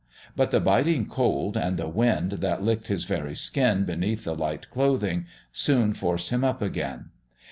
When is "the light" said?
4.23-4.67